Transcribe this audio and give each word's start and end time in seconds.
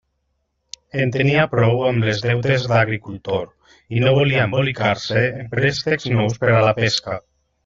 En 1.01 1.11
tenia 1.15 1.43
prou 1.51 1.83
amb 1.89 2.07
els 2.07 2.23
deutes 2.23 2.65
d'agricultor, 2.71 3.45
i 3.97 4.01
no 4.07 4.15
volia 4.17 4.47
embolicar-se 4.49 5.23
en 5.29 5.53
préstecs 5.53 6.11
nous 6.17 6.43
per 6.45 6.53
a 6.57 6.67
la 6.71 6.75
pesca. 6.81 7.21